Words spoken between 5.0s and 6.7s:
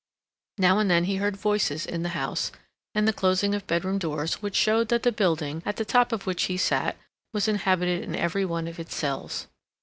the building, at the top of which he